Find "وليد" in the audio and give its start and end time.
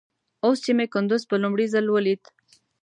1.89-2.21